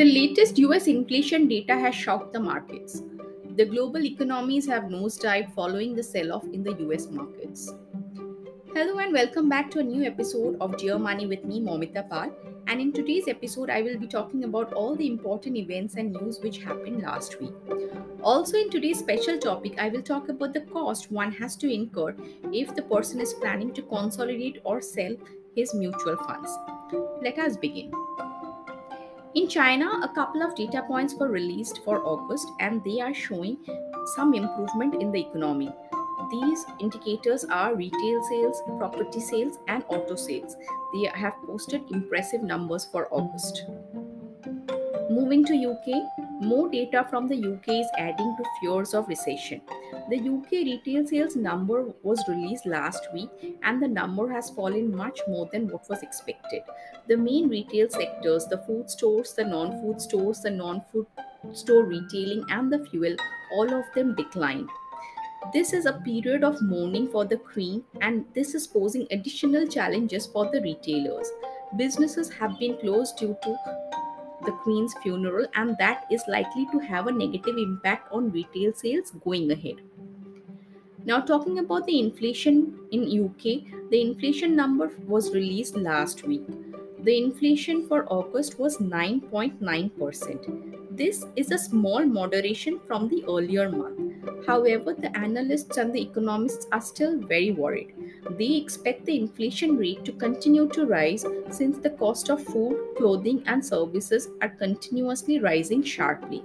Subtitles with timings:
[0.00, 3.02] The latest US inflation data has shocked the markets.
[3.56, 7.70] The global economies have nosedived following the sell off in the US markets.
[8.74, 12.32] Hello and welcome back to a new episode of Dear Money with me, Momita Pal.
[12.66, 16.40] And in today's episode, I will be talking about all the important events and news
[16.40, 17.52] which happened last week.
[18.22, 22.16] Also, in today's special topic, I will talk about the cost one has to incur
[22.54, 25.14] if the person is planning to consolidate or sell
[25.54, 26.50] his mutual funds.
[27.20, 27.92] Let us begin.
[29.32, 33.58] In China, a couple of data points were released for August and they are showing
[34.16, 35.72] some improvement in the economy.
[36.32, 40.56] These indicators are retail sales, property sales, and auto sales.
[40.92, 43.66] They have posted impressive numbers for August.
[45.10, 49.60] Moving to UK, more data from the UK is adding to fears of recession.
[50.08, 55.20] The UK retail sales number was released last week and the number has fallen much
[55.28, 56.62] more than what was expected.
[57.08, 61.06] The main retail sectors, the food stores, the non food stores, the non food
[61.52, 63.16] store retailing, and the fuel,
[63.52, 64.68] all of them declined.
[65.52, 70.26] This is a period of mourning for the Queen, and this is posing additional challenges
[70.26, 71.30] for the retailers.
[71.76, 73.89] Businesses have been closed due to
[74.44, 79.12] the Queen's funeral, and that is likely to have a negative impact on retail sales
[79.24, 79.76] going ahead.
[81.04, 86.46] Now, talking about the inflation in UK, the inflation number was released last week.
[87.02, 90.96] The inflation for August was 9.9%.
[90.96, 94.46] This is a small moderation from the earlier month.
[94.46, 97.94] However, the analysts and the economists are still very worried.
[98.28, 103.42] They expect the inflation rate to continue to rise since the cost of food, clothing,
[103.46, 106.44] and services are continuously rising sharply.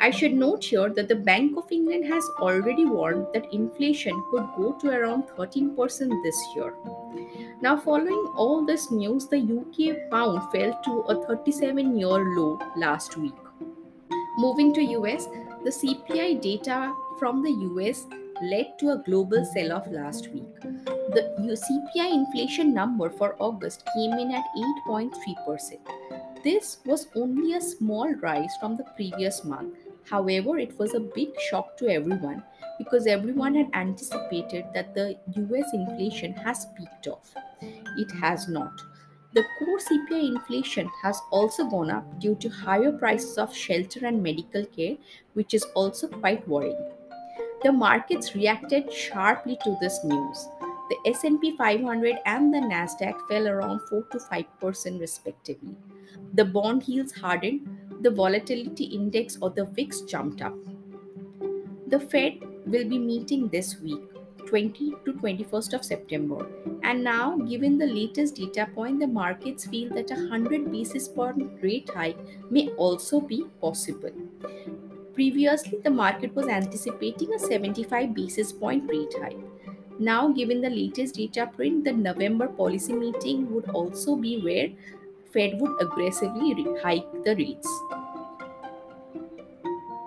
[0.00, 4.46] I should note here that the Bank of England has already warned that inflation could
[4.56, 6.74] go to around 13% this year.
[7.62, 13.16] Now, following all this news, the UK pound fell to a 37 year low last
[13.16, 13.32] week.
[14.36, 15.26] Moving to US,
[15.64, 18.06] the CPI data from the US
[18.42, 20.60] led to a global sell off last week.
[20.60, 24.44] The CPI inflation number for August came in at
[24.88, 25.78] 8.3%.
[26.42, 29.74] This was only a small rise from the previous month.
[30.10, 32.42] However, it was a big shock to everyone
[32.78, 37.34] because everyone had anticipated that the US inflation has peaked off.
[37.62, 38.72] It has not.
[39.32, 44.22] The core CPI inflation has also gone up due to higher prices of shelter and
[44.22, 44.96] medical care,
[45.32, 46.92] which is also quite worrying.
[47.64, 50.48] The markets reacted sharply to this news.
[50.90, 55.74] The S&P 500 and the Nasdaq fell around 4 to 5% respectively.
[56.34, 57.66] The bond yields hardened,
[58.02, 60.54] the volatility index or the VIX jumped up.
[61.86, 64.02] The Fed will be meeting this week
[64.46, 66.46] 20 to 21st of September.
[66.82, 71.50] And now, given the latest data point, the markets feel that a 100 basis point
[71.62, 72.18] rate hike
[72.50, 74.12] may also be possible.
[75.14, 79.38] Previously, the market was anticipating a 75 basis point rate hike.
[80.00, 84.70] Now, given the latest data print, the November policy meeting would also be where
[85.32, 87.68] Fed would aggressively hike the rates.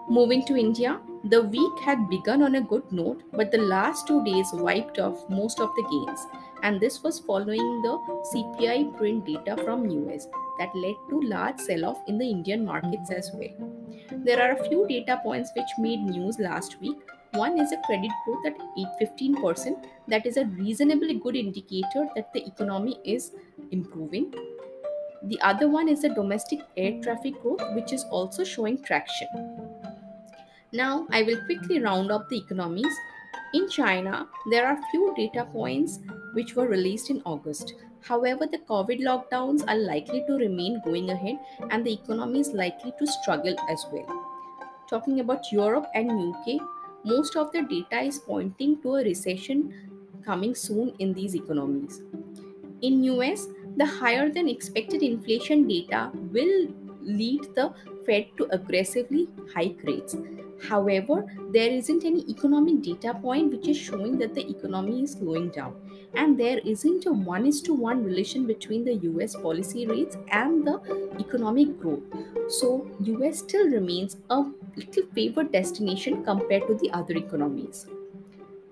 [0.09, 4.23] Moving to India, the week had begun on a good note, but the last two
[4.25, 6.19] days wiped off most of the gains,
[6.63, 7.97] and this was following the
[8.34, 10.28] CPI print data from US
[10.59, 13.72] that led to large sell-off in the Indian markets as well.
[14.12, 16.97] There are a few data points which made news last week.
[17.34, 18.57] One is a credit growth at
[19.01, 19.85] 815%.
[20.07, 23.34] That is a reasonably good indicator that the economy is
[23.72, 24.34] improving.
[25.23, 29.28] The other one is the domestic air traffic growth, which is also showing traction.
[30.72, 32.94] Now, I will quickly round up the economies.
[33.53, 36.00] In China, there are few data points
[36.34, 37.73] which were released in August.
[38.07, 42.94] However, the COVID lockdowns are likely to remain going ahead and the economy is likely
[43.00, 44.07] to struggle as well.
[44.90, 46.62] Talking about Europe and UK,
[47.03, 49.73] most of the data is pointing to a recession
[50.23, 52.01] coming soon in these economies.
[52.81, 56.67] In US, the higher than expected inflation data will
[57.08, 57.74] lead the
[58.06, 60.16] Fed to aggressively hike rates.
[60.70, 65.50] However, there isn't any economic data point which is showing that the economy is slowing
[65.50, 65.76] down.
[66.16, 70.66] And there isn't a one is to one relation between the US policy rates and
[70.66, 70.80] the
[71.20, 72.04] economic growth.
[72.50, 74.40] So, US still remains a
[74.76, 77.86] little favored destination compared to the other economies.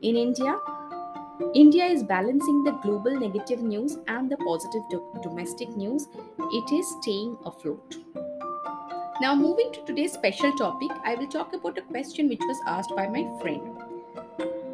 [0.02, 0.60] In India,
[1.56, 6.08] India is balancing the global negative news and the positive do- domestic news.
[6.40, 7.96] It is staying afloat.
[9.21, 12.94] Now, moving to today's special topic, I will talk about a question which was asked
[12.97, 13.62] by my friend.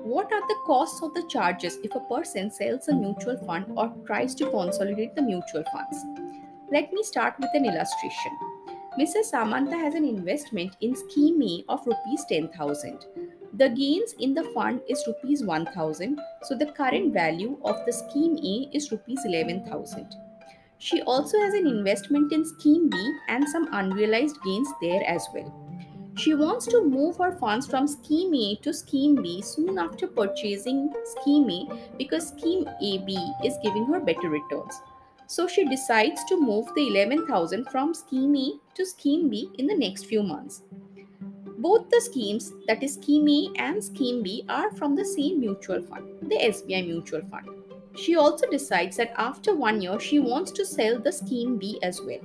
[0.03, 3.93] What are the costs of the charges if a person sells a mutual fund or
[4.07, 6.03] tries to consolidate the mutual funds?
[6.71, 8.31] Let me start with an illustration.
[8.99, 9.25] Mrs.
[9.25, 13.05] Samantha has an investment in Scheme A of rupees 10,000.
[13.53, 18.37] The gains in the fund is rupees 1000, so the current value of the Scheme
[18.37, 20.15] A is rupees 11,000.
[20.81, 22.97] She also has an investment in Scheme B
[23.27, 25.53] and some unrealized gains there as well.
[26.15, 30.91] She wants to move her funds from Scheme A to Scheme B soon after purchasing
[31.05, 34.81] Scheme A because Scheme AB is giving her better returns.
[35.27, 39.77] So she decides to move the 11,000 from Scheme A to Scheme B in the
[39.77, 40.63] next few months.
[41.59, 45.83] Both the schemes, that is Scheme A and Scheme B, are from the same mutual
[45.83, 47.60] fund, the SBI Mutual Fund.
[47.95, 52.01] She also decides that after one year she wants to sell the Scheme B as
[52.01, 52.21] well.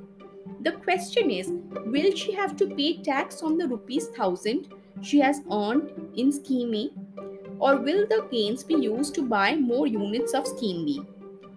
[0.60, 1.52] The question is
[1.86, 4.72] will she have to pay tax on the rupees 1000
[5.02, 6.90] she has earned in Scheme A?
[7.58, 11.02] Or will the gains be used to buy more units of Scheme B?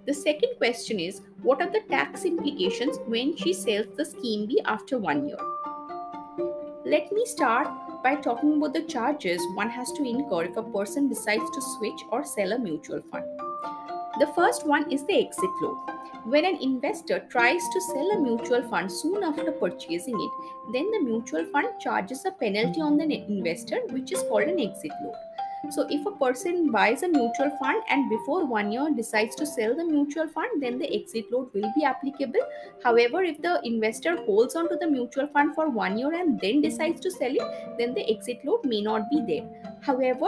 [0.05, 4.61] The second question is what are the tax implications when she sells the Scheme B
[4.65, 5.37] after one year?
[6.85, 7.67] Let me start
[8.03, 12.01] by talking about the charges one has to incur if a person decides to switch
[12.11, 13.48] or sell a mutual fund.
[14.19, 15.77] The first one is the exit load.
[16.25, 20.99] When an investor tries to sell a mutual fund soon after purchasing it, then the
[20.99, 25.15] mutual fund charges a penalty on the investor, which is called an exit load.
[25.71, 29.73] So, if a person buys a mutual fund and before one year decides to sell
[29.73, 32.41] the mutual fund, then the exit load will be applicable.
[32.83, 36.61] However, if the investor holds on to the mutual fund for one year and then
[36.61, 39.68] decides to sell it, then the exit load may not be there.
[39.89, 40.27] However,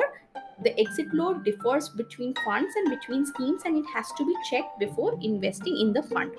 [0.64, 4.80] the exit load differs between funds and between schemes and it has to be checked
[4.80, 6.32] before investing in the fund.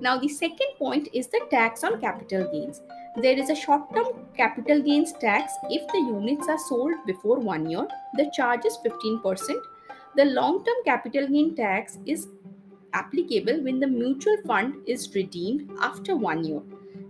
[0.00, 2.80] Now, the second point is the tax on capital gains.
[3.16, 7.68] There is a short term capital gains tax if the units are sold before one
[7.68, 7.86] year.
[8.14, 9.60] The charge is 15%.
[10.16, 12.28] The long term capital gain tax is
[12.94, 16.62] applicable when the mutual fund is redeemed after one year.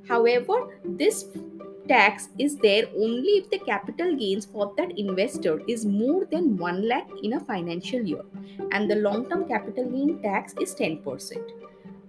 [0.08, 1.26] However, this
[1.88, 6.88] tax is there only if the capital gains for that investor is more than 1
[6.88, 8.22] lakh in a financial year
[8.72, 11.60] and the long term capital gain tax is 10%.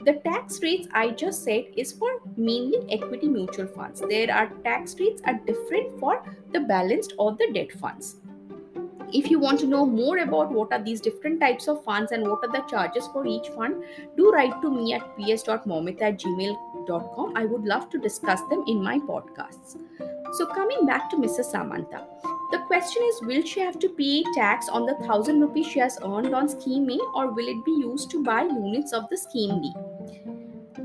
[0.03, 4.01] The tax rates I just said is for mainly equity mutual funds.
[4.01, 8.15] There are tax rates are different for the balanced or the debt funds.
[9.13, 12.27] If you want to know more about what are these different types of funds and
[12.27, 13.83] what are the charges for each fund,
[14.17, 16.70] do write to me at ps.momita at gmail.com.
[17.35, 19.77] I would love to discuss them in my podcasts.
[20.33, 21.45] So, coming back to Mrs.
[21.45, 22.07] Samantha,
[22.51, 25.97] the question is Will she have to pay tax on the 1000 rupees she has
[26.03, 29.61] earned on Scheme A or will it be used to buy units of the Scheme
[29.61, 29.73] B?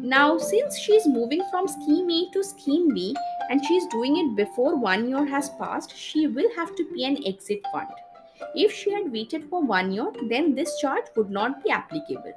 [0.00, 3.16] Now, since she is moving from Scheme A to Scheme B
[3.50, 7.04] and she is doing it before one year has passed, she will have to pay
[7.04, 7.88] an exit fund.
[8.54, 12.32] If she had waited for one year, then this charge would not be applicable.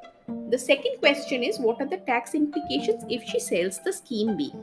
[0.49, 4.53] The second question is what are the tax implications if she sells the Scheme B?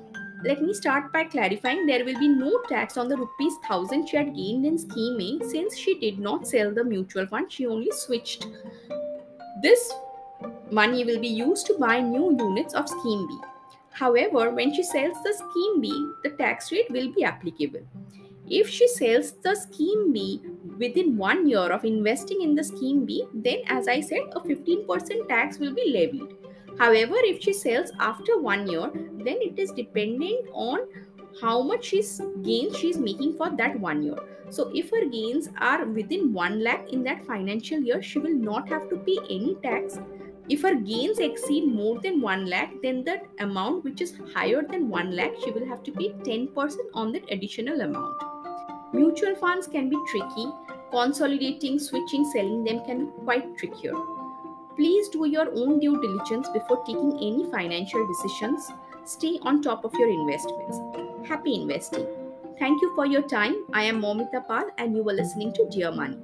[0.44, 4.16] Let me start by clarifying there will be no tax on the rupees 1000 she
[4.16, 7.90] had gained in Scheme A since she did not sell the mutual fund, she only
[7.92, 8.46] switched.
[9.62, 9.92] This
[10.70, 13.38] money will be used to buy new units of Scheme B.
[13.92, 17.86] However, when she sells the Scheme B, the tax rate will be applicable.
[18.48, 20.42] If she sells the Scheme B
[20.78, 25.28] within one year of investing in the Scheme B, then as I said, a 15%
[25.28, 26.36] tax will be levied.
[26.78, 30.80] However, if she sells after one year, then it is dependent on
[31.40, 34.18] how much she's gains she's making for that one year.
[34.50, 38.68] So if her gains are within 1 lakh in that financial year, she will not
[38.68, 39.98] have to pay any tax.
[40.48, 44.88] If her gains exceed more than 1 lakh, then that amount which is higher than
[44.88, 48.22] 1 lakh, she will have to pay 10% on that additional amount.
[48.92, 50.46] Mutual funds can be tricky.
[50.90, 53.94] Consolidating, switching, selling them can be quite trickier.
[54.76, 58.70] Please do your own due diligence before taking any financial decisions.
[59.04, 60.78] Stay on top of your investments.
[61.28, 62.06] Happy investing.
[62.58, 63.64] Thank you for your time.
[63.72, 66.18] I am Momita Pal and you were listening to Dear Money.